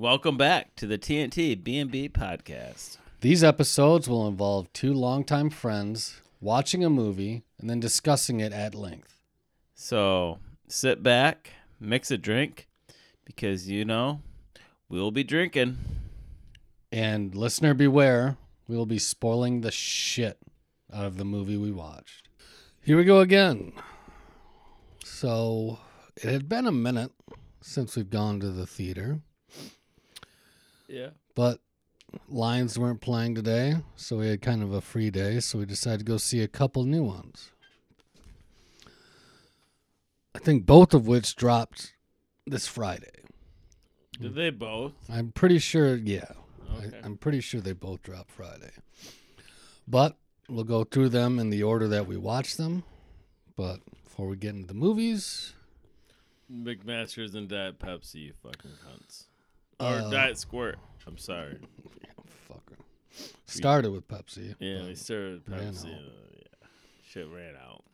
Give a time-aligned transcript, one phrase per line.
[0.00, 2.98] Welcome back to the TNT B&B podcast.
[3.20, 8.76] These episodes will involve two longtime friends watching a movie and then discussing it at
[8.76, 9.18] length.
[9.74, 10.38] So
[10.68, 11.50] sit back,
[11.80, 12.68] mix a drink,
[13.24, 14.20] because you know
[14.88, 15.78] we'll be drinking.
[16.92, 18.36] And listener beware,
[18.68, 20.38] we will be spoiling the shit
[20.94, 22.28] out of the movie we watched.
[22.82, 23.72] Here we go again.
[25.02, 25.80] So
[26.14, 27.10] it had been a minute
[27.60, 29.22] since we've gone to the theater,
[30.88, 31.10] Yeah.
[31.34, 31.60] but
[32.28, 35.98] Lions weren't playing today, so we had kind of a free day, so we decided
[35.98, 37.50] to go see a couple new ones.
[40.34, 41.94] I think both of which dropped
[42.46, 43.10] this Friday.
[44.20, 44.92] Did they both?
[45.10, 46.32] I'm pretty sure, yeah.
[46.76, 46.96] Okay.
[47.02, 48.70] I, I'm pretty sure they both dropped Friday.
[49.86, 50.16] But
[50.48, 52.84] we'll go through them in the order that we watched them.
[53.56, 55.52] But before we get into the movies,
[56.50, 59.24] McMaster's and Diet Pepsi, you fucking cunts.
[59.80, 60.78] Or Uh, Diet Squirt.
[61.06, 61.58] I'm sorry.
[62.48, 62.76] fucker.
[63.46, 64.54] Started with Pepsi.
[64.58, 65.86] Yeah, we they started with Pepsi.
[65.94, 65.98] uh,
[66.36, 66.68] yeah.
[67.08, 67.84] Shit ran out.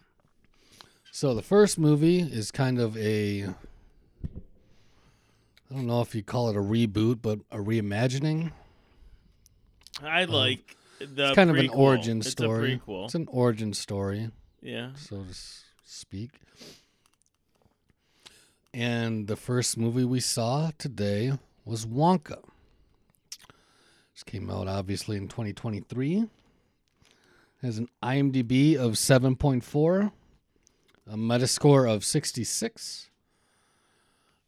[1.12, 3.44] So the first movie is kind of a
[5.70, 8.52] I don't know if you call it a reboot, but a reimagining.
[10.02, 11.76] I like the Uh, It's kind of an prequel.
[11.76, 12.74] origin It's story.
[12.74, 13.04] a prequel.
[13.06, 14.30] It's an origin story.
[14.62, 14.94] yeah.
[14.96, 15.34] so to
[15.84, 16.30] speak.
[18.72, 22.42] And the first movie we saw today was Wonka.
[24.14, 26.28] This came out obviously in 2023.
[27.62, 30.12] Has an IMDb of 7.4,
[31.10, 33.08] a Metascore of 66,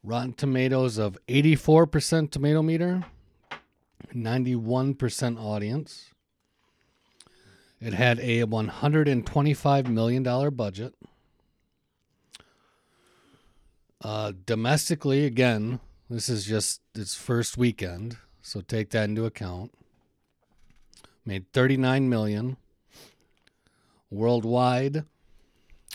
[0.03, 3.03] Rotten Tomatoes of 84% tomato meter,
[4.13, 6.11] 91% audience.
[7.81, 10.93] It had a $125 million budget.
[14.01, 19.71] Uh, domestically, again, this is just its first weekend, so take that into account.
[21.25, 22.57] Made 39 million.
[24.09, 25.03] Worldwide,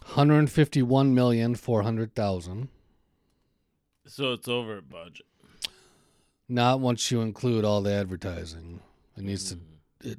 [0.05, 2.69] 151 million 400,000.
[4.07, 5.25] So it's over budget.
[6.49, 8.81] Not once you include all the advertising.
[9.17, 9.57] It needs to.
[9.57, 10.11] Mm-hmm.
[10.11, 10.19] It,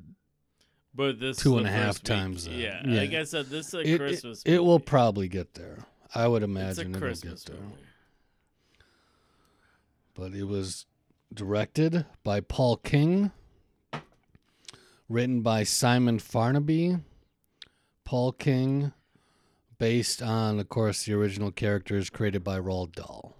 [0.95, 2.03] But this Two and a half week.
[2.03, 2.47] times.
[2.47, 3.01] Yeah, Yeah.
[3.01, 4.41] like I said, this is a it, it, Christmas.
[4.43, 5.85] it will probably get there.
[6.15, 7.55] I would It's a imagine it'll get there.
[7.57, 7.75] movie.
[10.13, 10.85] But it was
[11.33, 13.31] directed by Paul King,
[15.09, 17.01] written by Simon Farnaby.
[18.05, 18.91] Paul King,
[19.77, 23.35] based on, of course, the original characters created by Roald Dahl.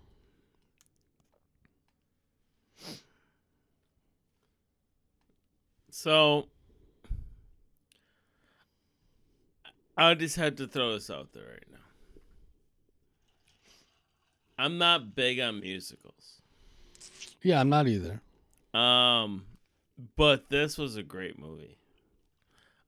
[5.90, 6.48] So
[9.96, 11.78] I just had to throw this out there right now.
[14.58, 16.33] I'm not big on musicals.
[17.44, 18.22] Yeah, I'm not either.
[18.74, 19.46] Um,
[20.16, 21.78] but this was a great movie.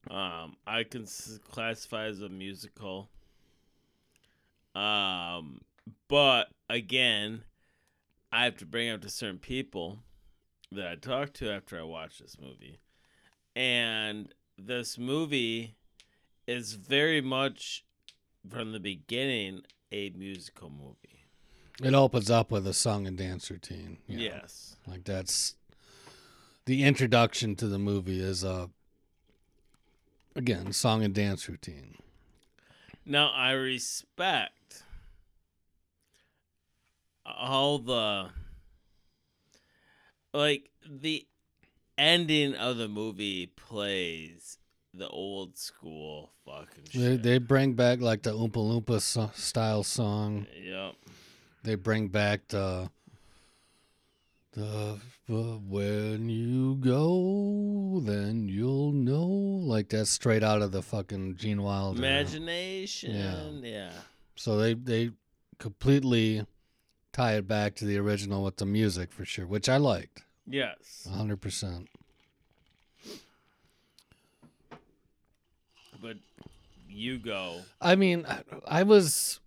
[0.09, 1.05] Um, I can
[1.51, 3.09] classify as a musical.
[4.73, 5.61] Um,
[6.07, 7.43] but again,
[8.31, 9.99] I have to bring up to certain people
[10.71, 12.79] that I talked to after I watched this movie,
[13.55, 15.75] and this movie
[16.47, 17.85] is very much
[18.49, 19.61] from the beginning
[19.91, 21.24] a musical movie.
[21.83, 23.97] It opens up with a song and dance routine.
[24.07, 24.23] you know.
[24.23, 24.75] Yes.
[24.87, 25.55] Like that's
[26.65, 28.69] the introduction to the movie is a
[30.35, 31.95] again song and dance routine.
[33.05, 34.83] Now I respect
[37.25, 38.29] all the
[40.33, 41.25] like the
[41.97, 44.57] ending of the movie plays
[44.93, 50.47] the old school fucking They, they bring back like the Oompa Loompa so- style song.
[50.61, 50.93] yep.
[51.65, 52.91] They bring back the
[54.53, 59.25] the when you go, then you'll know.
[59.25, 61.97] Like that's straight out of the fucking Gene Wilder.
[61.97, 63.63] Imagination.
[63.63, 63.91] Yeah.
[64.35, 65.09] So they they
[65.57, 66.45] completely
[67.11, 70.23] tie it back to the original with the music for sure, which I liked.
[70.45, 71.07] Yes.
[71.11, 71.89] hundred percent.
[75.99, 76.17] But
[76.87, 77.61] you go.
[77.81, 79.39] I mean, I, I was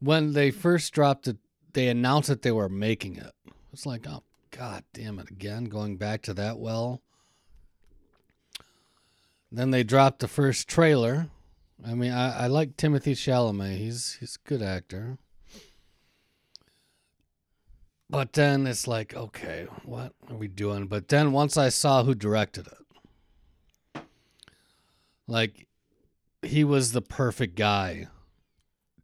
[0.00, 1.36] when they first dropped it.
[1.72, 3.32] They announced that they were making it.
[3.72, 5.30] It's like, oh god damn it!
[5.30, 7.02] Again, going back to that well.
[9.52, 11.28] Then they dropped the first trailer.
[11.86, 13.76] I mean, I, I like Timothée Chalamet.
[13.76, 15.18] He's he's a good actor.
[18.08, 20.86] But then it's like, okay, what are we doing?
[20.86, 24.02] But then once I saw who directed it,
[25.26, 25.66] like
[26.42, 28.06] he was the perfect guy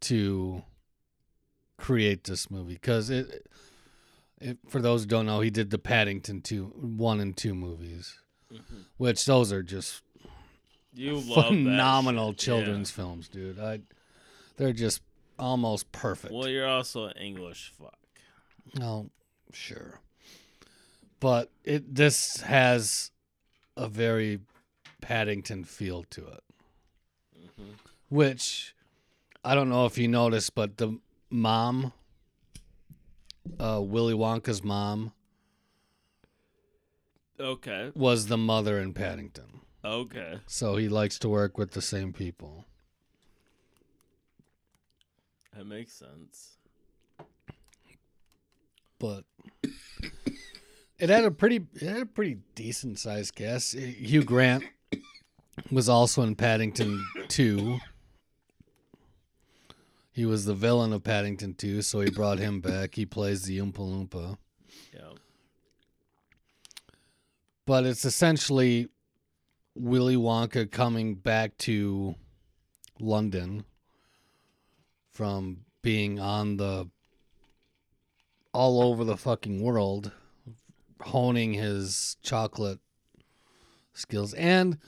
[0.01, 0.63] to
[1.83, 3.47] create this movie because it
[4.41, 8.19] If, for those who don't know, he did the Paddington two, one and two movies,
[8.53, 8.85] Mhm.
[8.97, 10.03] which those are just
[10.95, 12.45] You love that phenomenal shit, yeah.
[12.45, 13.59] children's films, dude.
[13.61, 13.81] I,
[14.57, 15.01] they're just
[15.39, 16.33] almost perfect.
[16.35, 17.99] Well, you're also an English fuck.
[18.79, 19.11] No,
[19.53, 20.01] sure.
[21.21, 23.11] But it this has
[23.77, 24.41] a very
[25.01, 26.45] Paddington feel to it.
[27.39, 27.75] Mhm.
[28.09, 28.75] Which
[29.45, 30.99] I don't know if you noticed, but the
[31.33, 31.93] mom
[33.59, 35.13] uh Willy Wonka's mom
[37.41, 37.91] Okay.
[37.95, 39.63] was the mother in Paddington.
[39.85, 40.39] Okay.
[40.47, 42.67] So he likes to work with the same people.
[45.57, 46.57] That makes sense.
[49.01, 49.25] But
[51.01, 53.73] it had a pretty it had a pretty decent sized cast.
[53.75, 54.63] Hugh Grant
[55.71, 57.79] was also in Paddington 2.
[60.13, 62.95] He was the villain of Paddington 2, so he brought him back.
[62.95, 64.37] He plays the Oompa Loompa.
[64.93, 65.13] Yeah.
[67.67, 68.89] But it's essentially
[69.75, 72.15] Willy Wonka coming back to
[73.01, 73.65] London
[75.11, 76.89] from being on the
[78.53, 80.13] all over the fucking world
[81.01, 82.79] honing his chocolate
[83.95, 84.79] skills and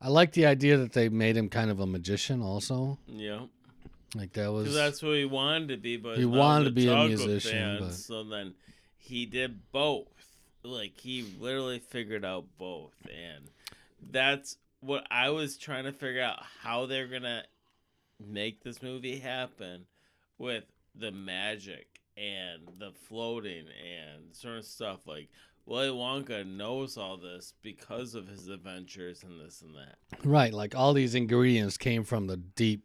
[0.00, 2.98] I like the idea that they made him kind of a magician also.
[3.06, 3.42] Yeah.
[4.14, 7.06] Like that was that's what he wanted to be, but He wanted to be a
[7.08, 8.54] musician, fan, but- so then
[8.98, 10.06] he did both.
[10.62, 13.50] Like he literally figured out both, and
[14.10, 17.44] that's what I was trying to figure out how they're gonna
[18.20, 19.86] make this movie happen
[20.38, 20.64] with
[20.94, 21.86] the magic
[22.16, 25.06] and the floating and certain stuff.
[25.06, 25.28] Like
[25.66, 29.96] Willy Wonka knows all this because of his adventures and this and that.
[30.24, 32.84] right, like all these ingredients came from the deep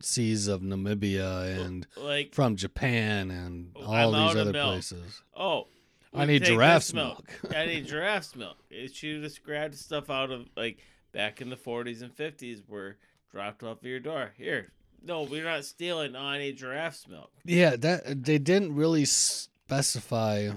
[0.00, 4.72] seas of Namibia and Like from Japan and Oh, all I'm these other milk.
[4.72, 5.22] places.
[5.36, 5.68] Oh,
[6.14, 7.28] I need giraffe's this milk.
[7.54, 8.56] I need giraffe's milk.
[8.70, 10.78] It, she just grabbed stuff out of like
[11.12, 12.96] back in the 40s and 50s were
[13.30, 14.32] dropped off at your door.
[14.36, 14.72] Here,
[15.02, 16.12] no, we're not stealing.
[16.12, 17.30] No, I need giraffe's milk.
[17.44, 20.50] Yeah, that they didn't really specify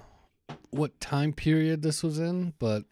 [0.71, 2.83] what time period this was in, but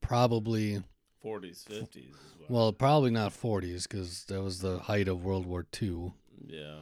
[0.00, 0.82] probably
[1.24, 2.46] 40s, 50s as well.
[2.48, 6.12] well, probably not 40s because that was the height of World War II.
[6.46, 6.80] yeah,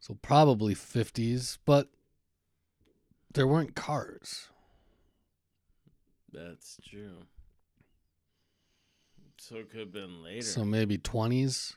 [0.00, 1.88] So probably 50s, but
[3.32, 4.48] there weren't cars.
[6.32, 7.22] that's true.
[9.38, 10.42] So it could have been later.
[10.42, 11.74] So maybe 20s.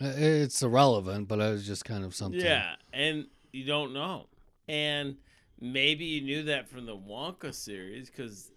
[0.00, 2.40] It's irrelevant, but it was just kind of something.
[2.40, 4.26] yeah, and you don't know.
[4.68, 5.16] And
[5.60, 8.50] maybe you knew that from the Wonka series because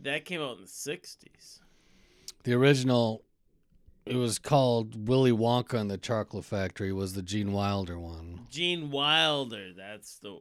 [0.00, 1.60] that came out in the 60s.
[2.44, 3.22] The original,
[4.06, 8.40] it was called Willy Wonka and the Chocolate Factory, was the Gene Wilder one.
[8.50, 10.40] Gene Wilder, that's the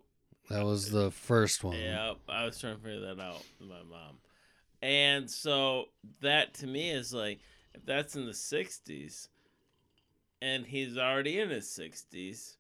[0.50, 1.78] That was the first one.
[1.78, 4.18] Yeah, I was trying to figure that out with my mom.
[4.82, 5.86] And so
[6.22, 7.40] that to me is like
[7.74, 9.30] if that's in the 60s
[10.42, 12.56] and he's already in his 60s,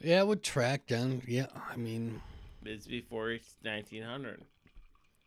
[0.00, 1.20] Yeah, it would track then.
[1.26, 2.22] Yeah, I mean,
[2.64, 3.28] it's before
[3.62, 4.42] 1900.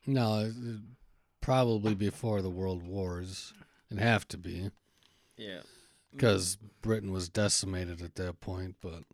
[0.08, 0.52] no,
[1.50, 3.56] probably before the World Wars.
[3.90, 4.70] It'd have to be
[5.36, 5.64] Yeah.
[6.12, 8.76] because Britain was decimated at that point.
[8.82, 9.06] But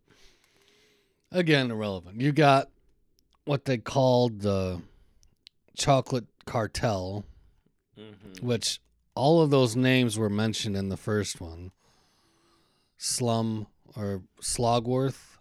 [1.32, 2.20] again, irrelevant.
[2.20, 2.70] You got
[3.46, 4.82] what they called the
[5.78, 7.24] chocolate cartel,
[7.96, 8.42] Mhm.
[8.44, 8.82] which
[9.16, 11.72] all of those names were mentioned in the first one.
[12.98, 15.38] Slum or Slugworth.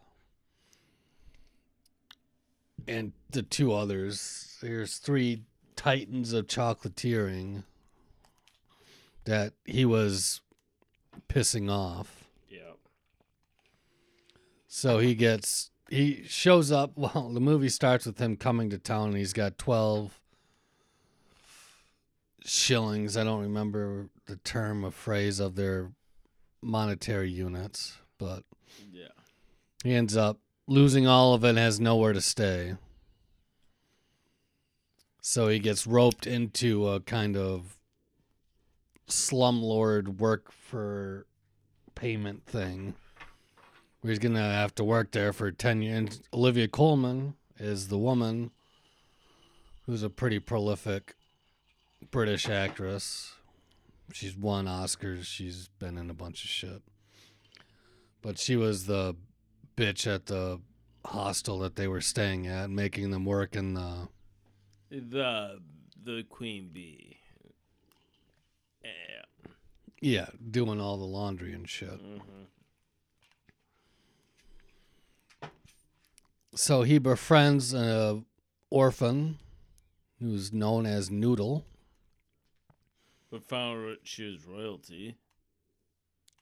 [2.86, 4.58] And the two others.
[4.60, 5.42] There's three
[5.84, 7.62] titans of chocolatiering
[9.24, 10.40] that he was
[11.28, 12.24] pissing off.
[12.48, 12.72] Yeah.
[14.66, 16.92] So he gets he shows up.
[16.96, 20.18] Well, the movie starts with him coming to town, and he's got twelve
[22.44, 23.16] shillings.
[23.16, 25.92] I don't remember the term or phrase of their
[26.62, 28.42] monetary units, but
[28.90, 29.08] Yeah.
[29.82, 32.76] he ends up losing all of it and has nowhere to stay.
[35.26, 37.78] So he gets roped into a kind of
[39.08, 41.24] slumlord work for
[41.94, 42.92] payment thing
[44.02, 46.20] where he's going to have to work there for 10 years.
[46.34, 48.50] Olivia Colman is the woman
[49.86, 51.16] who's a pretty prolific
[52.10, 53.32] British actress.
[54.12, 55.24] She's won Oscars.
[55.24, 56.82] She's been in a bunch of shit.
[58.20, 59.16] But she was the
[59.74, 60.60] bitch at the
[61.06, 64.08] hostel that they were staying at, making them work in the.
[64.94, 65.60] The
[66.04, 67.16] the queen bee.
[68.84, 68.90] Yeah.
[70.00, 71.88] Yeah, doing all the laundry and shit.
[72.00, 72.18] hmm
[76.54, 78.24] So he befriends an
[78.70, 79.38] orphan
[80.20, 81.64] who's known as Noodle.
[83.30, 85.16] But found out she was royalty.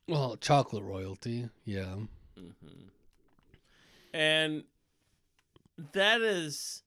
[0.08, 1.94] Well, chocolate royalty, yeah.
[2.36, 2.50] hmm
[4.12, 4.64] And
[5.92, 6.82] that is.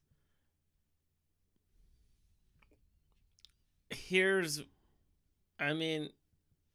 [3.90, 4.62] Here's.
[5.58, 6.10] I mean,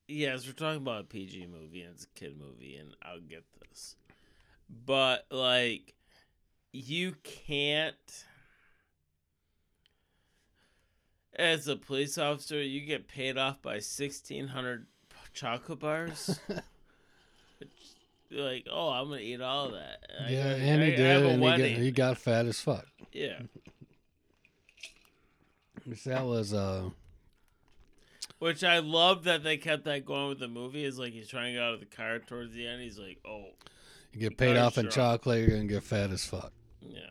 [0.07, 3.43] yes, we're talking about a PG movie and it's a kid movie, and I'll get
[3.69, 3.95] this.
[4.85, 5.93] But, like,
[6.71, 7.95] you can't.
[11.35, 14.85] As a police officer, you get paid off by 1,600
[15.33, 16.39] chocolate bars.
[18.31, 19.99] like, oh, I'm gonna eat all that.
[20.29, 22.85] Yeah, got- and he I- I did, and he got, he got fat as fuck.
[23.13, 23.39] yeah,
[26.05, 26.89] That was uh,
[28.41, 30.83] which I love that they kept that going with the movie.
[30.83, 32.81] Is like he's trying to get out of the car towards the end.
[32.81, 33.49] He's like, oh,
[34.11, 36.51] you get paid off in chocolate, you're gonna get fat as fuck.
[36.81, 37.01] yeah,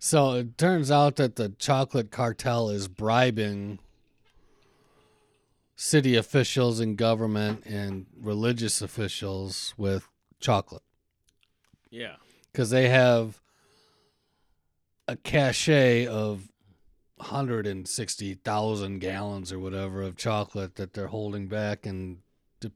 [0.00, 3.78] So it turns out that the chocolate cartel is bribing
[5.76, 10.08] city officials and government and religious officials with
[10.40, 10.82] chocolate
[11.90, 12.16] yeah,
[12.52, 13.40] because they have
[15.08, 16.49] a cachet of
[17.20, 22.18] 160,000 gallons or whatever of chocolate that they're holding back and
[22.60, 22.72] de-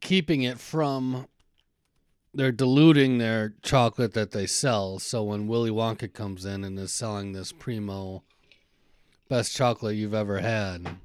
[0.00, 1.26] keeping it from
[2.32, 6.92] they're diluting their chocolate that they sell so when Willy Wonka comes in and is
[6.92, 8.22] selling this primo
[9.28, 10.96] best chocolate you've ever had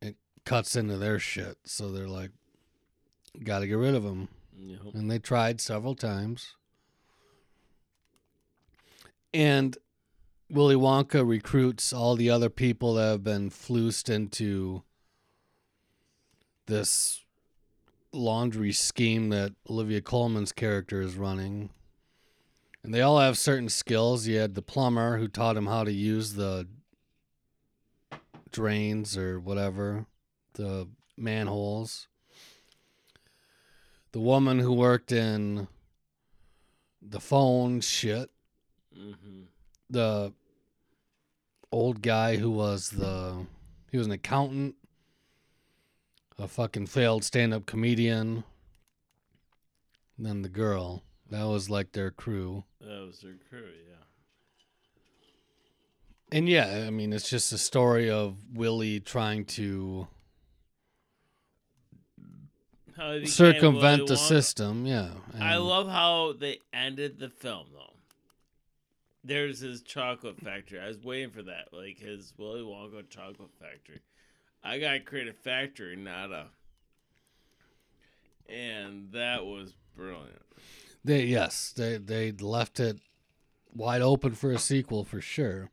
[0.00, 2.30] it cuts into their shit so they're like
[3.44, 4.28] got to get rid of him
[4.64, 4.94] Yep.
[4.94, 6.54] and they tried several times.
[9.34, 9.76] And
[10.50, 14.82] Willy Wonka recruits all the other people that have been flused into
[16.66, 17.24] this
[18.12, 21.70] laundry scheme that Olivia Colman's character is running.
[22.84, 24.26] And they all have certain skills.
[24.26, 26.66] You had the plumber who taught him how to use the
[28.50, 30.06] drains or whatever,
[30.54, 32.08] the manholes
[34.12, 35.66] the woman who worked in
[37.00, 38.30] the phone shit,
[39.90, 40.32] the
[41.70, 43.46] old guy who was the
[43.90, 44.74] he was an accountant,
[46.38, 48.44] a fucking failed stand-up comedian,
[50.16, 51.02] and then the girl.
[51.30, 52.64] That was like their crew.
[52.80, 53.70] That was their crew.
[53.88, 54.04] Yeah.
[56.38, 60.08] And yeah, I mean it's just a story of Willie trying to
[62.96, 65.08] How he became circumvent the system, yeah.
[65.38, 67.94] I love how they ended the film though.
[69.24, 70.80] There's his chocolate factory.
[70.80, 74.00] I was waiting for that, like his Willy Wonka chocolate factory.
[74.64, 76.46] I gotta create a factory, not a.
[78.48, 80.42] And that was brilliant.
[81.04, 82.98] They yes, they they left it
[83.74, 85.70] wide open for a sequel for sure.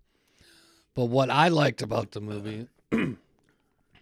[0.96, 2.68] But what I liked about the movie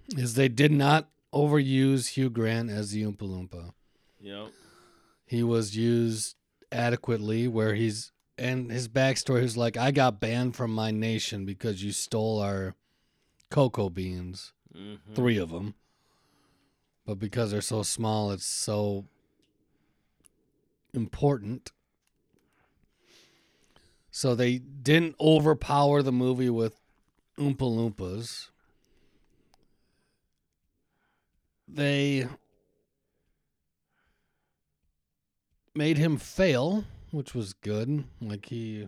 [0.09, 3.71] is they did not overuse Hugh Grant as the Oompa Loompa.
[4.19, 4.47] Yep.
[5.25, 6.35] He was used
[6.71, 11.83] adequately where he's and his backstory is like I got banned from my nation because
[11.83, 12.75] you stole our
[13.49, 15.13] cocoa beans, Mm-hmm.
[15.15, 15.73] three of them.
[17.05, 19.05] But because they're so small, it's so
[20.93, 21.71] important.
[24.11, 26.79] So they didn't overpower the movie with
[27.39, 28.49] Oompa Loompas.
[31.67, 32.27] They
[35.73, 38.03] made him fail, which was good.
[38.21, 38.87] Like he,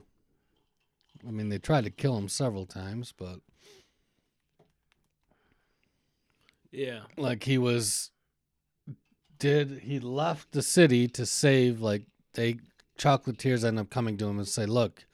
[1.28, 3.40] I mean, they tried to kill him several times, but
[6.72, 7.02] Yeah.
[7.18, 8.12] like he was
[9.40, 12.58] did he left the city to save like they
[12.98, 15.06] chocolatiers end up coming to him and say look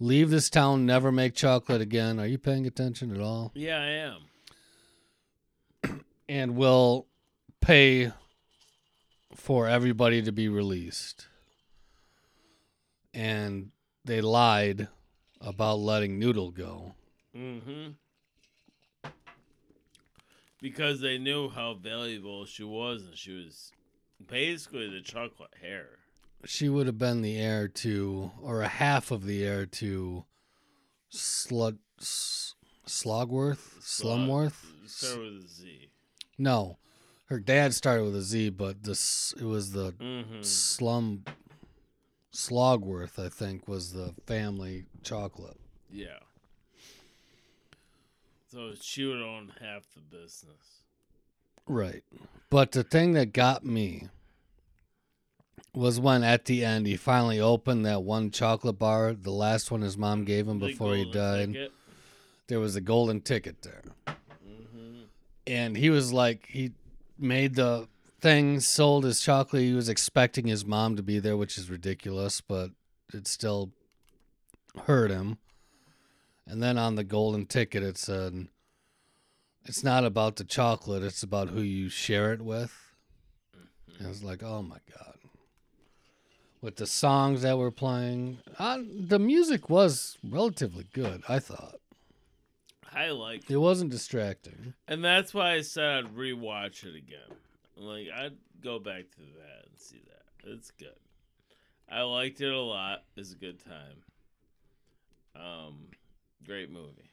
[0.00, 3.90] leave this town never make chocolate again are you paying attention at all Yeah, I
[5.90, 6.00] am.
[6.28, 7.06] and we'll
[7.60, 8.10] pay
[9.36, 11.28] for everybody to be released
[13.14, 13.70] and
[14.04, 14.88] they lied
[15.40, 16.94] about letting noodle go
[17.36, 17.92] Mm-hmm.
[20.60, 23.72] Because they knew how valuable she was, and she was
[24.24, 25.98] basically the chocolate heir.
[26.44, 30.24] she would have been the heir to, or a half of the heir to,
[31.10, 32.54] Slud, S-
[32.86, 34.64] Slugworth, Slumworth.
[34.86, 35.88] Start with a Z.
[36.38, 36.78] No,
[37.26, 40.42] her dad started with a Z, but this it was the Mm-hmm.
[40.42, 41.24] Slum,
[42.32, 45.58] Slugworth, I think, was the family chocolate.
[45.90, 46.18] Yeah.
[48.50, 50.82] So she would own half the business.
[51.66, 52.02] Right,
[52.50, 54.08] but the thing that got me
[55.74, 59.80] was when at the end he finally opened that one chocolate bar, the last one
[59.80, 61.52] his mom gave him The before he died.
[61.52, 61.72] ticket.
[62.48, 63.82] There was a golden ticket there.
[64.06, 65.04] Mhm.
[65.46, 66.72] and he was like he
[67.18, 67.88] made the
[68.22, 72.40] thing sold his chocolate he was expecting his mom to be there which is ridiculous
[72.40, 72.70] but
[73.12, 73.72] it still
[74.86, 75.38] hurt him.
[76.46, 78.46] And then on the golden ticket it said
[79.64, 82.72] it's not about the chocolate it's about who you share it with.
[83.98, 85.18] And I was like oh my god.
[86.60, 91.80] With the songs that were playing uh, the music was relatively good i thought.
[92.94, 94.74] I like it It wasn't distracting.
[94.86, 97.36] And that's why I said I'd rewatch it again.
[97.76, 100.50] Like I'd go back to that and see that.
[100.50, 100.88] It's good.
[101.88, 103.04] I liked it a lot.
[103.16, 104.02] It's a good time.
[105.34, 105.86] Um,
[106.46, 107.10] great movie.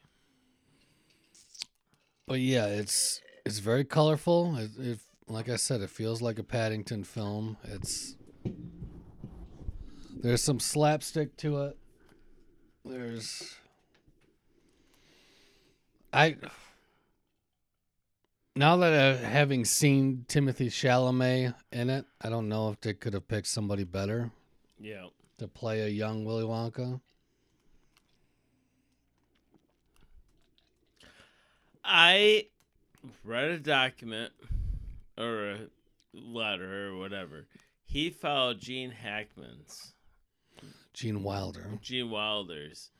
[2.26, 4.56] But yeah, it's it's very colorful.
[4.56, 7.56] It, it like I said, it feels like a Paddington film.
[7.64, 8.16] It's
[10.22, 11.78] there's some slapstick to it.
[12.84, 13.56] There's
[16.12, 16.36] I
[18.56, 23.14] now that uh, having seen Timothée Chalamet in it, I don't know if they could
[23.14, 24.30] have picked somebody better
[24.80, 25.06] Yeah.
[25.38, 27.00] to play a young Willy Wonka.
[31.84, 32.46] I
[33.24, 34.32] read a document
[35.16, 35.58] or a
[36.12, 37.46] letter or whatever.
[37.84, 39.94] He followed Gene Hackman's,
[40.92, 41.78] Gene Wilder.
[41.80, 42.90] Gene Wilder's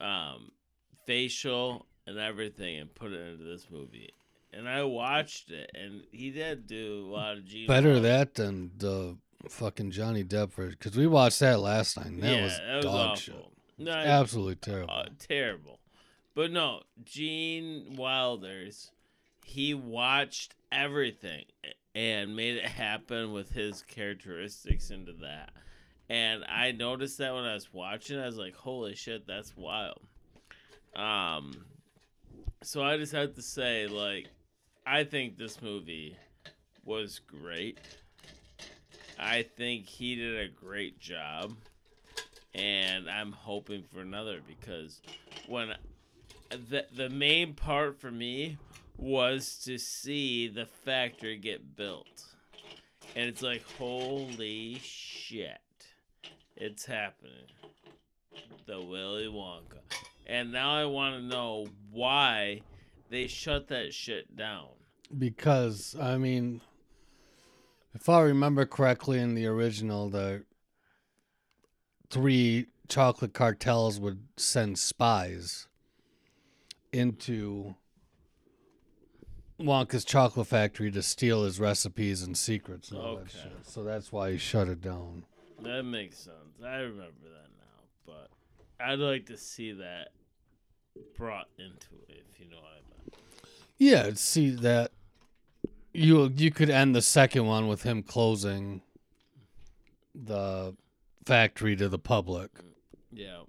[0.00, 0.52] um,
[1.06, 4.12] facial and everything and put it into this movie.
[4.52, 7.68] And I watched it, and he did do a lot of Gene.
[7.68, 8.08] Better Wilder.
[8.08, 9.16] that than the
[9.48, 12.06] fucking Johnny Depp because we watched that last night.
[12.06, 13.16] And that yeah, was that was dog awful.
[13.16, 13.46] shit.
[13.78, 14.92] No, Absolutely terrible.
[14.92, 15.78] uh, terrible.
[16.34, 18.90] But no, Gene Wilder's,
[19.44, 21.44] he watched everything
[21.94, 25.50] and made it happen with his characteristics into that.
[26.08, 30.00] And I noticed that when I was watching, I was like, "Holy shit, that's wild."
[30.94, 31.64] Um,
[32.62, 34.26] so I just have to say, like,
[34.86, 36.16] I think this movie
[36.84, 37.78] was great.
[39.18, 41.54] I think he did a great job,
[42.54, 45.00] and I'm hoping for another because
[45.46, 45.74] when
[46.48, 48.56] the the main part for me
[48.96, 52.24] was to see the factory get built,
[53.14, 55.58] and it's like holy shit,
[56.56, 57.32] it's happening.
[58.66, 59.80] The Willy Wonka,
[60.26, 62.62] and now I want to know why
[63.10, 64.68] they shut that shit down.
[65.16, 66.60] Because I mean,
[67.94, 70.44] if I remember correctly, in the original, the
[72.08, 75.66] three chocolate cartels would send spies
[76.92, 77.74] into
[79.60, 83.52] Wonka's chocolate factory to steal his recipes and secrets and all that shit.
[83.62, 85.24] So that's why he shut it down.
[85.62, 86.36] That makes sense.
[86.64, 88.30] I remember that now, but
[88.84, 90.08] I'd like to see that
[91.16, 92.99] brought into it, if you know what I mean.
[93.80, 94.92] Yeah, see that
[95.94, 98.82] you you could end the second one with him closing
[100.14, 100.76] the
[101.24, 102.50] factory to the public
[103.10, 103.44] Yeah,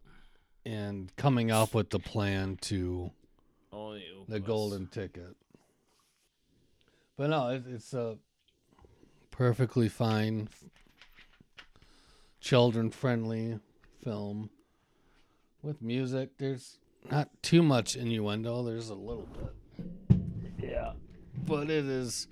[0.65, 3.11] and coming up with the plan to
[3.73, 5.35] only the golden ticket.
[7.17, 8.17] But no, it, it's a
[9.31, 10.47] perfectly fine,
[12.39, 13.59] children friendly
[14.01, 14.49] film
[15.61, 16.37] with music.
[16.37, 16.79] There's
[17.11, 18.63] not too much innuendo.
[18.63, 19.53] There's a little bit.
[20.59, 20.93] Yeah,
[21.45, 22.27] but it is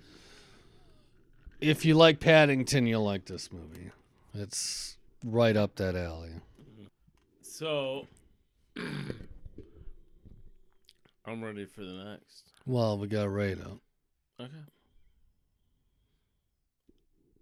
[1.62, 3.92] if you like paddington you'll like this movie
[4.34, 6.32] it's right up that alley
[7.42, 8.08] so
[11.26, 12.44] I'm ready for the next.
[12.66, 13.78] well we got rate up
[14.42, 14.54] Okay.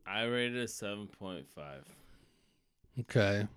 [0.08, 1.84] I rated a seven point five.
[3.02, 3.48] okay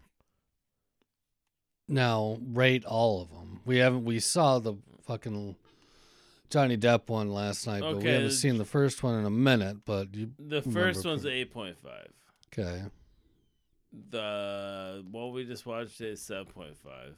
[1.89, 4.75] now rate all of them we haven't we saw the
[5.07, 5.57] fucking
[6.51, 9.25] johnny depp one last night but we Okay, haven't the- seen the first one in
[9.25, 11.35] a minute but you The Remember first one's correct.
[11.37, 12.09] eight point five.
[12.53, 12.83] okay
[14.11, 17.15] The what we just watched is seven point five,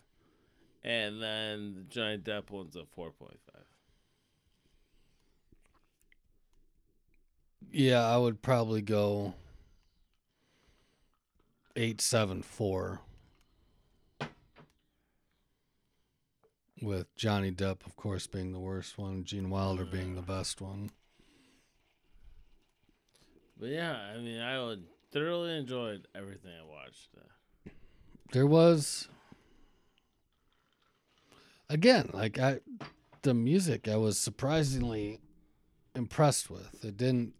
[0.84, 3.64] and then the Johnny Depp one's a four point five.
[7.70, 9.32] yeah i would probably go
[11.74, 13.00] 874
[16.82, 20.26] with johnny depp of course being the worst one gene wilder being the mm.
[20.26, 20.90] best one
[23.58, 27.10] But yeah, I mean, I would thoroughly enjoyed everything I watched.
[28.32, 29.08] There was
[31.70, 32.58] again like i
[33.22, 35.20] the music i was surprisingly
[35.94, 37.34] impressed with it didn't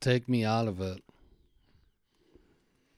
[0.00, 1.02] take me out of it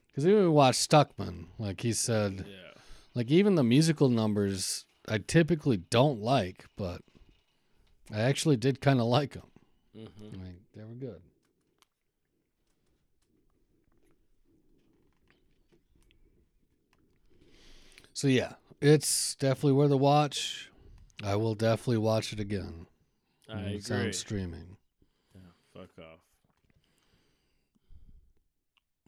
[0.09, 2.81] Because even we watched Stuckman, like he said, Yeah.
[3.15, 7.03] like even the musical numbers, I typically don't like, but
[8.13, 9.51] I actually did kind of like them.
[9.97, 10.43] Mm-hmm.
[10.43, 11.21] Like they were good.
[18.13, 20.71] So yeah, it's definitely worth a watch.
[21.23, 22.87] I will definitely watch it again.
[23.49, 23.75] I agree.
[23.77, 24.77] it's on streaming.
[25.35, 25.41] Yeah,
[25.75, 26.21] fuck off.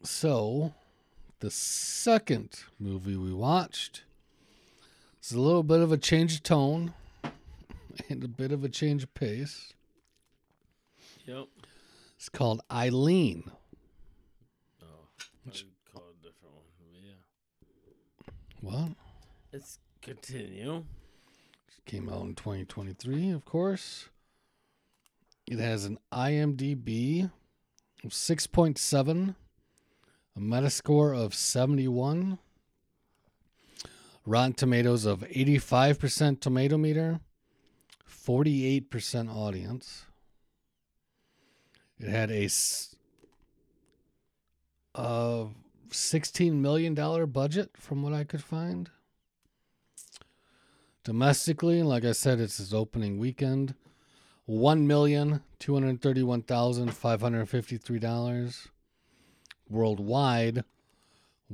[0.03, 0.73] So,
[1.39, 4.03] the second movie we watched
[5.23, 6.93] is a little bit of a change of tone
[8.09, 9.73] and a bit of a change of pace.
[11.25, 11.47] Yep.
[12.17, 13.43] It's called Eileen.
[14.81, 16.65] Oh, I would call it a different one.
[16.79, 17.13] But yeah.
[18.61, 18.91] What?
[19.51, 20.83] Let's continue.
[21.85, 24.09] Came out in 2023, of course.
[25.47, 27.29] It has an IMDb
[28.03, 29.35] of 6.7,
[30.35, 32.39] a Metascore of 71,
[34.25, 37.19] Rotten Tomatoes of 85% tomato meter,
[38.09, 40.05] 48% audience.
[41.99, 42.45] It had a
[44.95, 45.45] uh,
[45.89, 46.93] $16 million
[47.31, 48.89] budget, from what I could find.
[51.03, 53.75] Domestically, like I said, it's its opening weekend.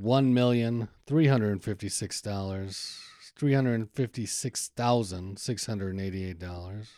[0.00, 2.98] One million two hundred five hundred fifty-three dollars.
[3.36, 6.88] Three hundred three hundred fifty-six thousand six hundred eighty-eight dollars.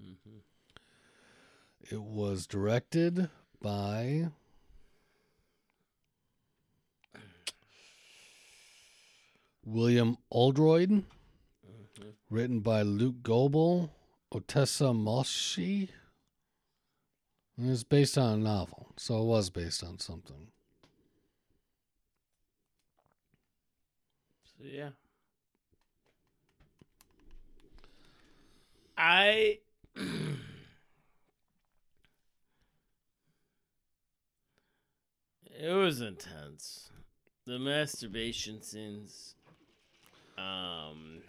[0.00, 0.38] Mm-hmm.
[1.94, 3.28] It was directed
[3.60, 4.28] by
[9.64, 12.08] William Oldroyd, Mm-hmm.
[12.30, 13.90] written by Luke Goebel,
[14.32, 15.90] Ottessa Moshfegh.
[17.58, 20.48] And it's based on a novel, so it was based on something.
[24.62, 24.90] Yeah.
[28.96, 29.58] I
[35.62, 36.90] It was intense.
[37.46, 39.34] The masturbation scenes
[40.38, 41.22] um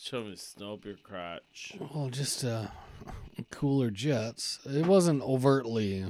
[0.00, 1.76] showing me snow up your crotch.
[1.78, 2.68] Well, just uh,
[3.50, 4.58] cooler jets.
[4.64, 6.06] It wasn't overtly.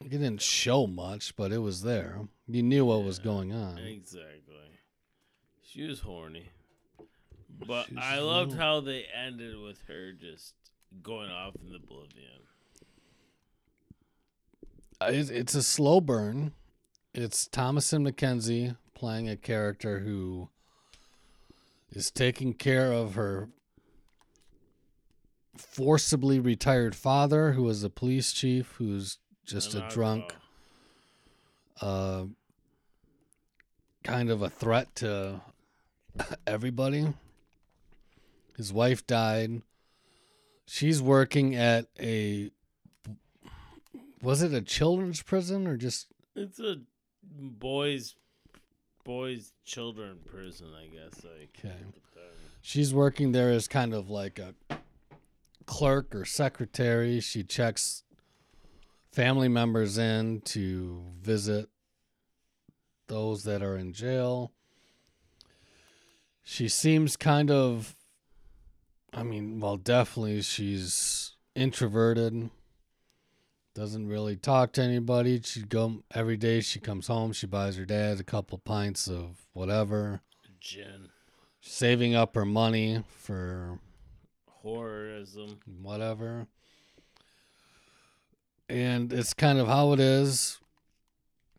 [0.00, 2.20] It didn't show much, but it was there.
[2.46, 3.78] You knew what was going on.
[3.78, 4.54] Exactly.
[5.62, 6.50] She was horny.
[7.66, 10.54] But She's I loved how they ended with her just
[11.02, 12.42] going off in the oblivion.
[15.00, 16.52] Uh, It's, it's a slow burn.
[17.14, 20.48] It's Thomasin McKenzie playing a character who
[21.90, 23.48] is taking care of her
[25.56, 30.34] forcibly retired father, who is a police chief, who's just And a drunk,
[31.78, 32.24] thought, uh,
[34.04, 35.40] kind of a threat to
[36.46, 37.06] everybody.
[38.56, 39.62] His wife died.
[40.66, 42.50] She's working at a
[44.20, 46.80] was it a children's prison or just It's a
[47.22, 48.16] boys,
[49.04, 51.24] boys, children prison, I guess.
[51.24, 51.76] Like, okay.
[52.60, 54.54] She's working there as kind of like a
[55.64, 57.20] clerk or secretary.
[57.20, 58.02] She checks
[59.18, 61.68] family members in to visit
[63.08, 64.52] those that are in jail.
[66.44, 67.96] She seems kind of,
[69.12, 72.48] I mean, well, definitely she's introverted.
[73.74, 75.40] Doesn't really talk to anybody.
[75.42, 76.60] She go every day.
[76.60, 77.32] She comes home.
[77.32, 80.20] She buys her dad a couple pints of whatever
[80.60, 81.08] gin,
[81.60, 83.80] saving up her money for
[84.62, 85.58] horrorism.
[85.82, 86.46] whatever.
[88.68, 90.60] And it's kind of how it is.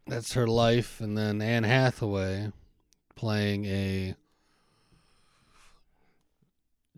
[0.07, 1.01] That's her life.
[1.01, 2.51] And then Anne Hathaway
[3.15, 4.15] playing a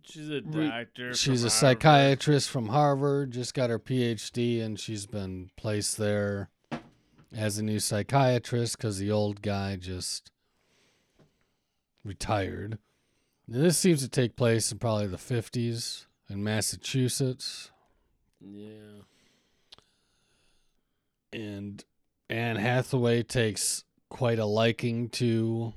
[0.03, 1.13] She's a doctor.
[1.13, 1.51] she's a Harvard.
[1.51, 6.49] psychiatrist from Harvard, just got her PhD and she's been placed there
[7.33, 10.31] as a new psychiatrist cuz the old guy just
[12.03, 12.77] retired.
[13.47, 17.71] Now, this seems to take place in probably the 50s in Massachusetts.
[18.41, 19.03] Yeah.
[21.33, 21.83] And
[22.29, 25.73] Anne Hathaway takes quite a liking to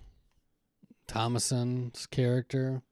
[1.06, 2.82] Thomasin's character.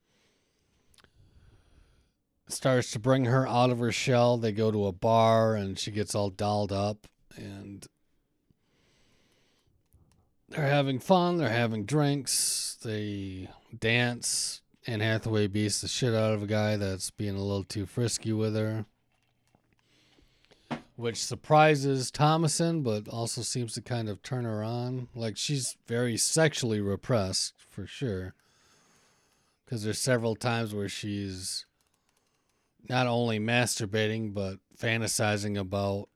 [2.48, 4.36] Starts to bring her out of her shell.
[4.36, 7.86] They go to a bar and she gets all dolled up and
[10.52, 13.48] they're having fun, they're having drinks, they
[13.78, 14.60] dance.
[14.86, 18.32] Anne Hathaway beats the shit out of a guy that's being a little too frisky
[18.32, 18.84] with her.
[20.96, 25.08] Which surprises Thomasin, but also seems to kind of turn her on.
[25.14, 28.34] Like she's very sexually repressed for sure.
[29.64, 31.64] Because there's several times where she's
[32.88, 36.08] not only masturbating but fantasizing about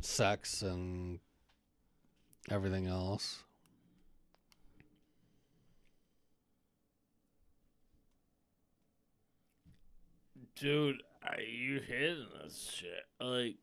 [0.00, 1.18] sex and
[2.50, 3.42] everything else.
[10.54, 13.04] Dude, are you hitting this shit?
[13.20, 13.56] Like,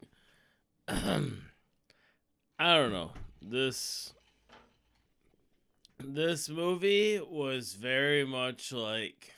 [0.89, 3.12] I don't know.
[3.41, 4.13] This
[6.04, 9.34] this movie was very much like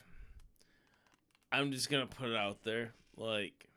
[1.50, 3.68] I'm just gonna put it out there, like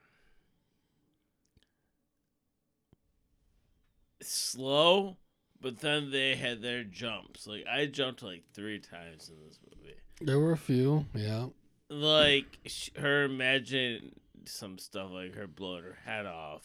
[4.22, 5.18] slow,
[5.60, 7.46] but then they had their jumps.
[7.46, 9.96] Like I jumped like three times in this movie.
[10.22, 11.48] There were a few, yeah.
[11.90, 12.58] Like
[12.98, 14.14] her imagining
[14.46, 16.64] some stuff like her blowing her head off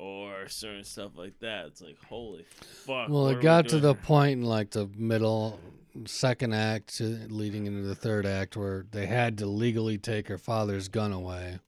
[0.00, 1.66] or certain stuff like that.
[1.66, 2.46] It's like holy
[2.84, 3.08] fuck.
[3.08, 5.60] Well, it we got to the point in like the middle,
[6.06, 10.38] second act, to- leading into the third act, where they had to legally take her
[10.38, 11.58] father's gun away.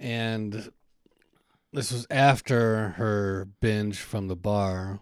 [0.00, 0.70] And
[1.72, 5.00] this was after her binge from the bar.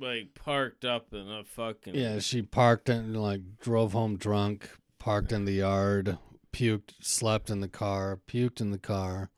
[0.00, 5.32] like parked up in a fucking Yeah, she parked and like drove home drunk, parked
[5.32, 6.18] in the yard,
[6.52, 9.30] puked, slept in the car, puked in the car.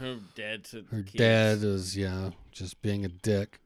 [0.00, 3.60] Her dad took Her dad is, yeah, just being a dick.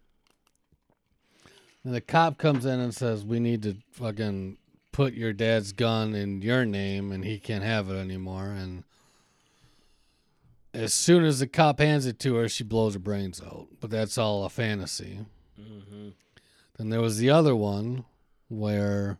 [1.85, 4.57] And the cop comes in and says, We need to fucking
[4.91, 8.47] put your dad's gun in your name and he can't have it anymore.
[8.47, 8.85] And
[10.73, 13.69] as soon as the cop hands it to her, she blows her brains out.
[13.81, 15.21] But that's all a fantasy.
[15.61, 16.09] Mm-hmm.
[16.79, 18.05] Then there was the other one
[18.49, 19.19] where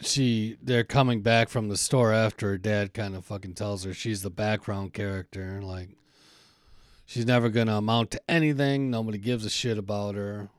[0.00, 3.92] she they're coming back from the store after her dad kind of fucking tells her
[3.92, 5.90] she's the background character like
[7.08, 8.90] she's never going to amount to anything.
[8.90, 10.50] Nobody gives a shit about her.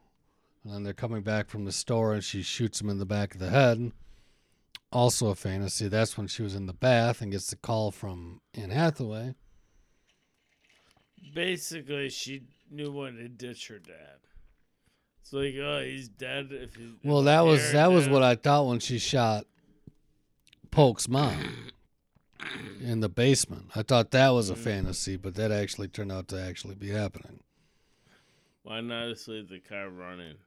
[0.64, 3.34] And then they're coming back from the store and she shoots him in the back
[3.34, 3.94] of the head.
[4.92, 8.42] Also a fantasy that's when she was in the bath and gets the call from
[8.56, 9.36] Anne Hathaway.
[11.34, 14.18] Basically, she knew when to ditch her dad.
[15.30, 16.48] It's like, oh, he's dead.
[16.50, 19.46] If he, Well, that was that was what I thought when she shot
[20.72, 21.72] Polk's mom
[22.82, 23.66] in the basement.
[23.76, 24.58] I thought that was a mm.
[24.58, 27.42] fantasy, but that actually turned out to actually be happening.
[28.64, 30.38] Why not just leave the car running,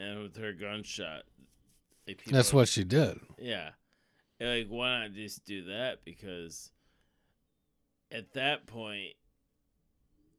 [0.00, 1.22] and with her gunshot?
[2.08, 3.20] Like people That's what she did.
[3.38, 3.70] Yeah,
[4.40, 6.04] And, like why not just do that?
[6.04, 6.72] Because
[8.10, 9.12] at that point,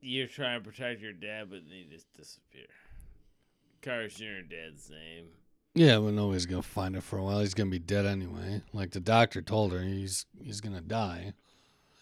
[0.02, 2.68] you're trying to protect your dad, but then you just disappear.
[3.82, 5.28] Car's in your dad's name.
[5.74, 7.40] Yeah, but nobody's gonna find it for a while.
[7.40, 8.62] He's gonna be dead anyway.
[8.74, 11.34] Like the doctor told her, he's he's gonna die.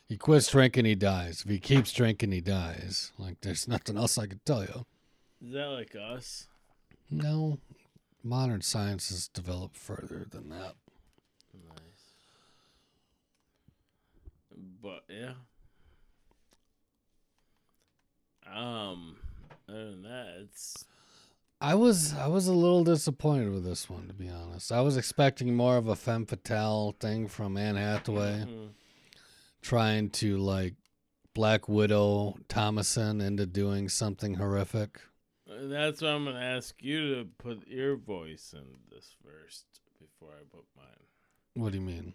[0.08, 1.44] He quits drinking, he dies.
[1.46, 3.12] If he keeps drinking, he dies.
[3.18, 4.86] Like there's nothing else I could tell you.
[5.46, 6.48] Is that like us?
[7.12, 7.60] No,
[8.24, 10.74] modern science has developed further than that.
[11.54, 12.14] Nice.
[14.82, 15.34] But yeah.
[18.52, 19.18] Um.
[19.70, 20.86] Other than that, it's
[21.62, 24.72] I was I was a little disappointed with this one, to be honest.
[24.72, 28.70] I was expecting more of a femme fatale thing from Anne Hathaway, Mhm.
[29.62, 30.76] trying to like
[31.34, 35.02] Black Widow Thomasin into doing something horrific.
[35.48, 39.66] That's why I'm gonna ask you to put your voice in this first
[40.00, 40.86] before I put mine.
[41.56, 42.14] What do you mean?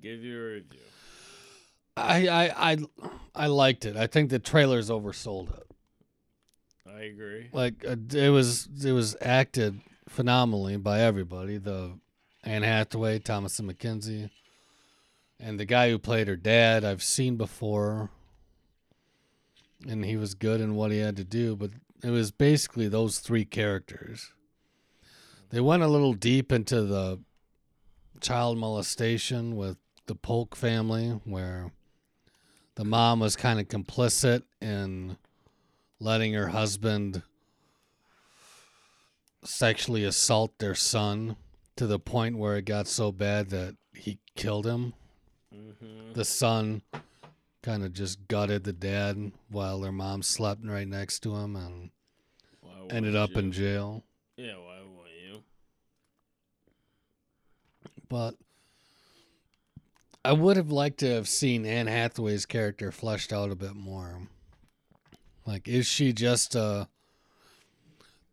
[0.00, 0.80] Give your review.
[1.96, 2.76] I I I,
[3.34, 3.96] I liked it.
[3.96, 5.66] I think the trailers oversold it.
[6.94, 7.48] I agree.
[7.52, 11.58] Like uh, it was it was acted phenomenally by everybody.
[11.58, 11.98] The
[12.44, 14.30] Anne Hathaway, Thomasin McKenzie,
[15.38, 16.84] and the guy who played her dad.
[16.84, 18.10] I've seen before,
[19.88, 21.56] and he was good in what he had to do.
[21.56, 21.70] But
[22.02, 24.32] it was basically those three characters.
[25.50, 27.20] They went a little deep into the
[28.20, 29.76] child molestation with
[30.06, 31.72] the Polk family, where
[32.74, 35.16] the mom was kind of complicit in
[36.02, 37.22] letting her husband
[39.44, 41.36] sexually assault their son
[41.76, 44.94] to the point where it got so bad that he killed him.
[45.54, 46.12] Mm-hmm.
[46.14, 46.82] The son
[47.62, 51.90] kind of just gutted the dad while their mom slept right next to him and
[52.90, 54.02] ended up in jail.
[54.36, 55.42] Yeah, why wouldn't you?
[58.08, 58.34] But
[60.24, 64.22] I would have liked to have seen Anne Hathaway's character fleshed out a bit more.
[65.46, 66.88] Like, is she just a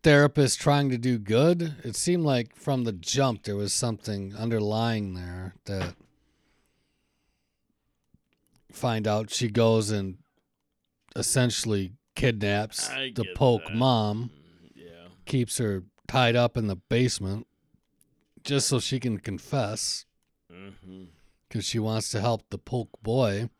[0.02, 1.74] therapist trying to do good?
[1.84, 5.94] It seemed like from the jump there was something underlying there that
[8.72, 10.18] find out she goes and
[11.16, 13.74] essentially kidnaps I the Polk that.
[13.74, 15.08] mom, Mm, Yeah.
[15.26, 17.46] keeps her tied up in the basement
[18.44, 20.06] just so she can confess
[20.50, 21.04] Mm-hmm.
[21.48, 23.50] because she wants to help the Polk boy.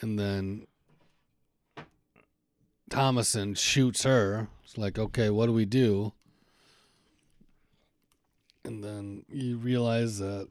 [0.00, 0.67] And then
[2.88, 4.48] Thomasin shoots her.
[4.64, 6.12] It's like, okay, what do we do?
[8.64, 10.48] And then you realize that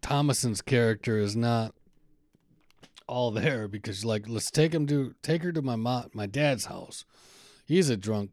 [0.00, 1.74] Thomasin's character is not
[3.06, 7.04] all there because like let's take him to take her to my my dad's house.
[7.66, 8.30] He's a drunk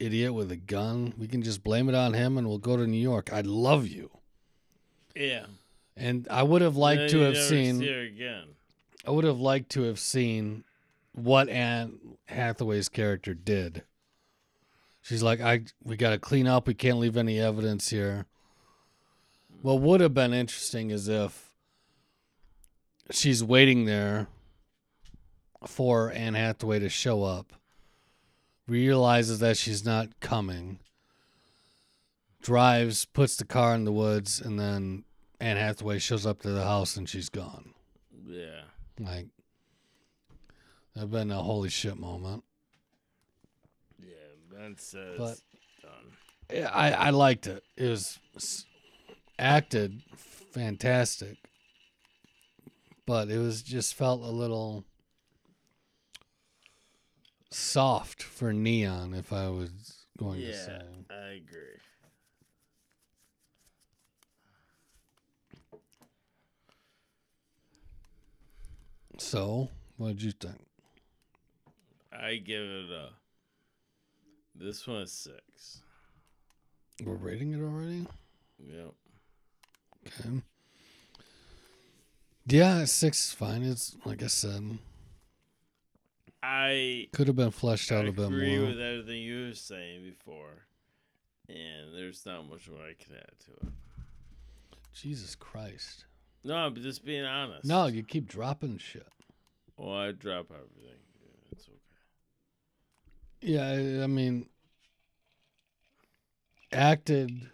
[0.00, 1.14] idiot with a gun.
[1.18, 3.32] We can just blame it on him and we'll go to New York.
[3.32, 4.10] I love you.
[5.14, 5.46] Yeah.
[5.96, 8.44] And I would have liked Then to have seen see her again.
[9.06, 10.64] I would have liked to have seen
[11.18, 13.82] what Anne Hathaway's character did.
[15.02, 18.26] She's like, I we gotta clean up, we can't leave any evidence here.
[19.62, 21.50] What would have been interesting is if
[23.10, 24.28] she's waiting there
[25.66, 27.52] for Anne Hathaway to show up,
[28.66, 30.78] realizes that she's not coming,
[32.40, 35.04] drives, puts the car in the woods, and then
[35.40, 37.74] Anne Hathaway shows up to the house and she's gone.
[38.26, 38.62] Yeah.
[39.00, 39.26] Like,
[40.98, 42.42] that'd been a holy shit moment.
[44.00, 44.14] Yeah.
[44.50, 45.38] Ben says But-
[45.80, 46.12] done.
[46.52, 47.62] Yeah, I, I liked it.
[47.76, 48.18] It was
[49.38, 51.36] acted fantastic,
[53.06, 54.84] but it was just felt a little
[57.50, 59.14] soft for neon.
[59.14, 60.80] If I was going to Yeah, say,
[61.10, 61.78] I agree.
[69.18, 70.67] so what did you think?
[72.12, 73.10] I give it a.
[74.54, 75.82] This one is six.
[77.04, 78.06] We're rating it already.
[78.58, 78.94] Yep.
[80.06, 80.42] Okay.
[82.46, 83.62] Yeah, six is fine.
[83.62, 84.78] It's like I said,
[86.42, 88.38] I could have been fleshed out a bit more.
[88.38, 90.66] agree with everything you were saying before,
[91.48, 93.72] and there's not much more I can add to it.
[94.94, 96.06] Jesus Christ!
[96.42, 97.66] No, I'm just being honest.
[97.66, 99.06] No, you keep dropping shit.
[99.76, 100.97] Well, I drop everything.
[103.40, 103.94] Yeah, It's okay.
[103.96, 104.46] Yeah, I, I mean,
[106.72, 107.48] acted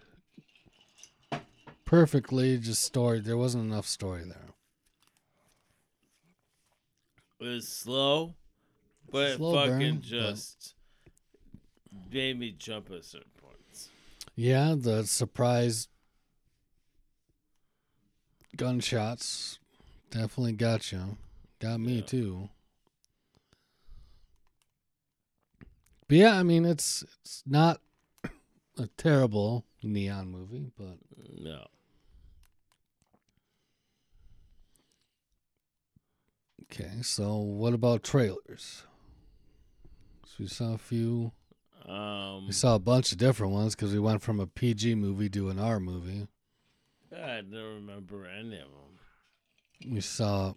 [1.85, 2.59] perfectly.
[2.59, 3.21] Just story.
[3.21, 4.41] There wasn't enough story there.
[7.41, 8.35] It was slow,
[9.11, 10.75] but Slow it burn, fucking but- just
[12.13, 13.91] made me jump at certain points.
[14.35, 15.89] Yeah, the surprise
[18.57, 19.59] gunshots
[20.11, 21.17] definitely got you.
[21.61, 22.03] Got me Yeah.
[22.03, 22.49] too.
[26.09, 27.81] But yeah, I mean it's it's not
[28.79, 30.99] a terrible neon movie, but
[31.39, 31.67] No.
[36.65, 37.03] okay.
[37.03, 38.83] So what about trailers?
[40.27, 41.33] So we saw a few.
[41.87, 45.29] Um, We saw a bunch of different ones because we went from a PG movie
[45.31, 46.27] to an R movie.
[47.15, 49.93] I don't remember any of them.
[49.95, 50.55] we saw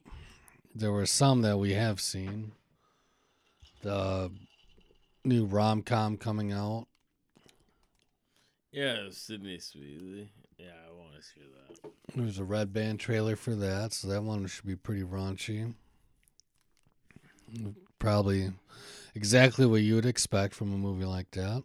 [0.73, 2.53] there were some that we have seen.
[3.83, 4.31] The
[5.27, 6.87] new rom com coming out.
[8.71, 10.31] Yeah, Sydney Sweeney.
[10.57, 11.91] Yeah, I want to see that.
[12.15, 15.73] There's a red band trailer for that, so that one should be pretty raunchy.
[17.99, 18.51] Probably
[19.15, 21.63] exactly what you would expect from a movie like that.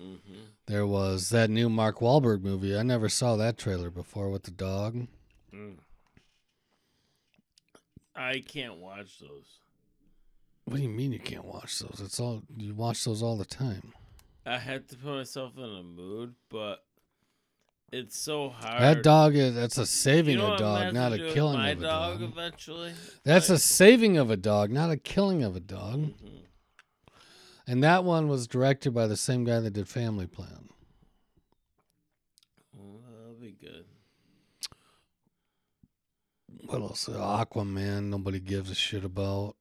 [0.00, 0.34] Mm-hmm.
[0.66, 2.76] There was that new Mark Wahlberg movie.
[2.76, 5.06] I never saw that trailer before with the dog.
[5.52, 5.76] Mm.
[8.16, 9.58] I can't watch those.
[10.64, 12.00] What do you mean you can't watch those?
[12.02, 13.92] It's all you watch those all the time.
[14.46, 16.84] I had to put myself in a mood, but
[17.92, 18.80] it's so hard.
[18.82, 21.32] That dog is that's a saving You know a what I'm gonna dog, not a
[21.32, 22.30] killing of a dog, dog.
[22.32, 22.92] eventually.
[23.24, 26.00] That's a saving of a dog, not a killing of a dog.
[26.00, 26.40] mhm.
[27.66, 30.68] And that one was directed by the same guy that did Family Plan.
[32.74, 33.86] Well, that'll be good.
[36.66, 37.06] What else?
[37.08, 39.56] Aquaman, nobody gives a shit about.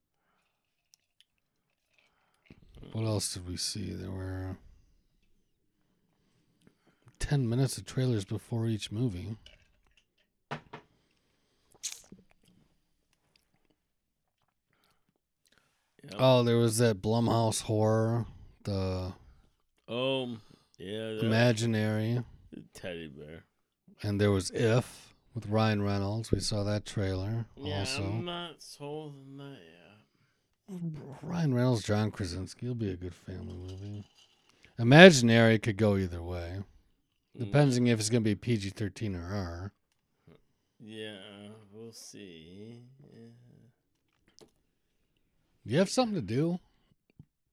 [2.91, 3.91] What else did we see?
[3.93, 4.57] There were
[7.19, 9.37] 10 minutes of trailers before each movie.
[16.03, 16.13] Yep.
[16.19, 18.25] Oh, there was that Blumhouse horror,
[18.63, 19.13] the
[19.87, 20.41] Um,
[20.77, 22.23] yeah, Imaginary,
[22.73, 23.45] teddy bear.
[24.01, 26.31] and there was If with Ryan Reynolds.
[26.31, 28.03] We saw that trailer Yeah, also.
[28.03, 29.82] I'm not sold on that yet.
[31.21, 34.05] Ryan Reynolds, John Krasinski will be a good family movie.
[34.79, 36.63] Imaginary could go either way,
[37.35, 37.39] Mm.
[37.45, 39.71] depending if it's going to be PG 13 or R.
[40.79, 42.81] Yeah, we'll see.
[43.13, 44.45] Yeah.
[45.65, 46.59] You have something to do.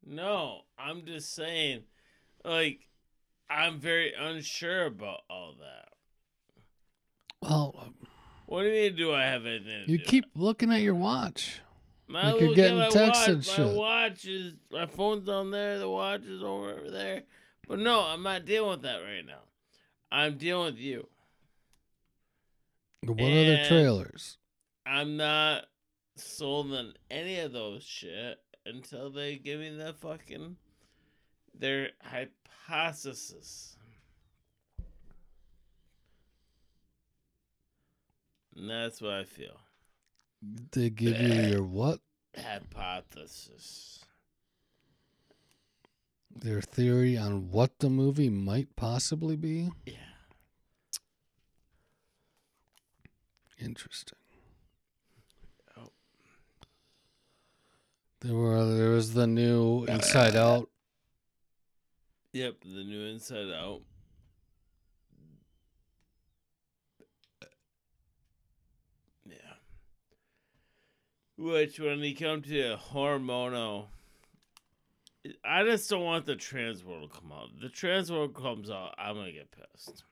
[0.04, 1.84] No, I'm just saying,
[2.44, 2.88] like,
[3.48, 5.92] I'm very unsure about all that.
[7.42, 7.94] Well,
[8.46, 8.96] What do you mean?
[8.96, 9.86] Do I have anything?
[9.86, 11.60] To you keep looking at your watch.
[12.10, 13.76] My like you're look getting at my texts watch, and My shit.
[13.76, 15.78] watch is my phone's on there.
[15.78, 17.22] The watch is over there.
[17.68, 19.42] But no, I'm not dealing with that right now.
[20.10, 21.08] I'm dealing with you.
[23.02, 24.38] What other And- trailers?
[24.84, 25.66] I'm not
[26.16, 30.56] sold on any of those shit until they give me the fucking
[31.54, 33.76] their hypothesis.
[38.56, 39.60] And that's what I feel.
[40.42, 42.00] They give you your what?
[42.36, 44.04] Hypothesis.
[46.34, 49.70] Their theory on what the movie might possibly be?
[49.84, 49.94] Yeah.
[53.58, 54.18] Interesting.
[55.76, 55.90] Oh.
[58.20, 60.70] There were there was the new uh, Inside Out.
[62.32, 63.82] Yep, the new Inside Out.
[71.40, 73.86] Which, when you come to hormonal,
[75.42, 77.48] I just don't want the trans world to come out.
[77.62, 80.04] The trans world comes out, I'm gonna get pissed.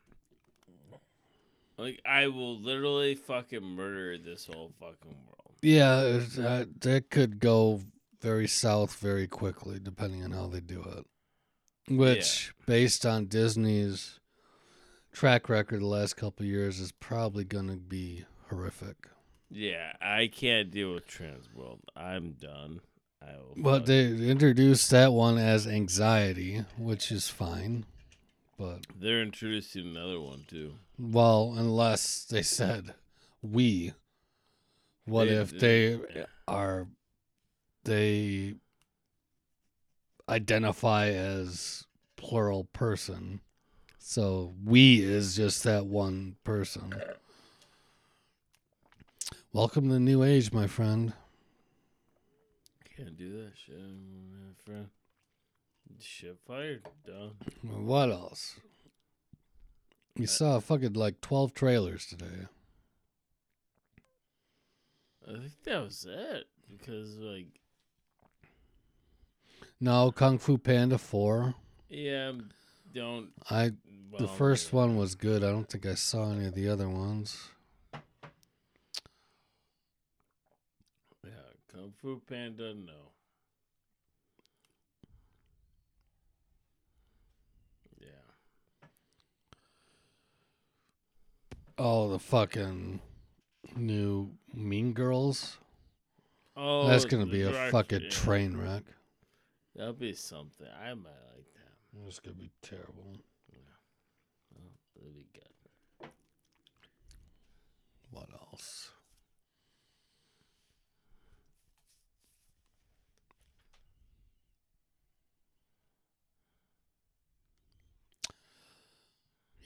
[1.77, 5.55] Like, I will literally fucking murder this whole fucking world.
[5.61, 7.83] Yeah, that uh, that could go
[8.23, 11.95] very south very quickly depending on how they do it.
[11.95, 14.19] Which, based on Disney's
[15.13, 19.09] track record the last couple of years, is probably going to be horrific.
[19.51, 21.81] Yeah, I can't deal with trans world.
[21.97, 22.81] I'm done.
[23.23, 23.55] I will.
[23.57, 27.85] But they introduced that one as anxiety, which is fine.
[28.59, 30.75] But They're introducing another one too.
[30.99, 32.95] well, unless they said
[33.43, 33.93] we.
[35.05, 36.27] What They- if they yeah.
[36.47, 36.89] are
[37.85, 38.57] they
[40.29, 41.87] identify as
[42.17, 43.41] plural person?
[43.99, 46.95] So we is just that one person.
[49.53, 51.13] Welcome to the new age, my friend.
[52.97, 54.89] Can't do that shit, anymore, my friend.
[56.01, 57.33] Shit fired, done.
[57.63, 58.57] What else?
[60.17, 62.47] You saw fucking like 12 trailers today.
[65.27, 67.47] I think that was it because, like,
[69.81, 71.55] No, Kung Fu Panda 4.
[71.89, 72.33] yeah,
[72.93, 73.29] don't.
[73.51, 73.73] I
[74.19, 75.45] the first one was good.
[75.45, 77.51] I don't think I saw any of the other ones.
[81.25, 81.31] Yeah,
[81.79, 83.13] Kung Fu Panda, no.
[88.01, 88.09] Yeah.
[91.79, 92.99] Oh, the fucking
[93.77, 95.59] new Mean Girls.
[96.57, 98.11] Oh, That's gonna be a fucking yeah.
[98.11, 98.83] train wreck.
[99.77, 100.67] That'll be something.
[100.83, 102.09] I might like that.
[102.09, 103.21] It's gonna be terrible.
[104.51, 106.09] Well, that'll be good.
[108.11, 108.91] What else?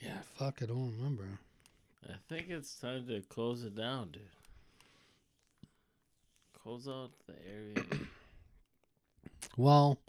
[0.03, 1.23] Yeah, fuck, I don't remember.
[2.09, 4.21] I think it's time to close it down, dude.
[6.61, 7.99] Close out the area.
[9.55, 9.99] Well,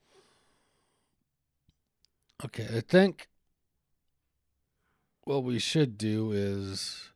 [2.42, 3.28] okay, I think
[5.24, 7.10] what we should do is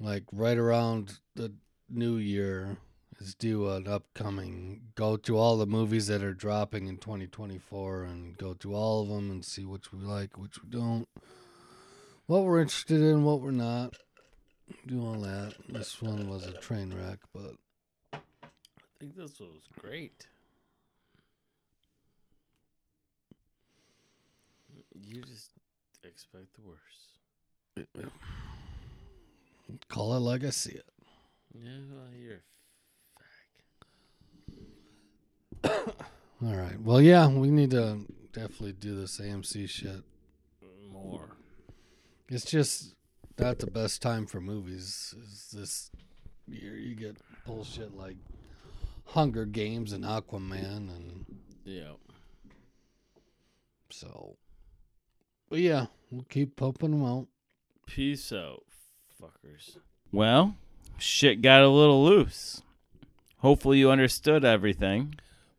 [0.00, 1.52] like right around the
[1.88, 2.78] new year
[3.20, 8.36] is do an upcoming go to all the movies that are dropping in 2024 and
[8.36, 11.08] go to all of them and see which we like, which we don't.
[12.26, 13.94] What we're interested in, what we're not.
[14.86, 15.54] Do all that.
[15.68, 17.54] This one was a train wreck, but
[18.12, 18.18] I
[18.98, 20.26] think this was great.
[24.92, 25.50] You just
[26.02, 28.06] expect the worst.
[29.88, 30.88] call it like I see it.
[31.54, 32.42] Yeah, well, you're.
[35.64, 36.80] All right.
[36.80, 38.00] Well, yeah, we need to
[38.32, 40.02] definitely do this AMC shit.
[40.92, 41.36] More.
[42.28, 42.94] It's just
[43.38, 45.14] not the best time for movies.
[45.22, 45.90] Is this
[46.46, 47.16] year you get
[47.46, 48.16] bullshit like
[49.06, 51.24] Hunger Games and Aquaman, and
[51.64, 51.92] Yeah.
[53.90, 54.36] so.
[55.48, 57.28] But yeah, we'll keep pumping them out.
[57.86, 58.64] Peace out,
[59.22, 59.78] fuckers.
[60.12, 60.56] Well,
[60.98, 62.62] shit got a little loose.
[63.38, 65.14] Hopefully, you understood everything.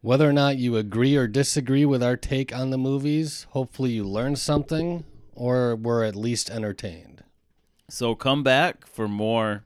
[0.08, 4.06] Whether or not you agree or disagree with our take on the movies, hopefully you
[4.06, 5.04] learned something
[5.36, 7.26] or were at least entertained.
[7.90, 9.66] So come back for more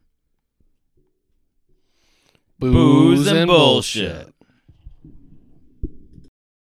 [2.58, 4.34] Booze, and bullshit.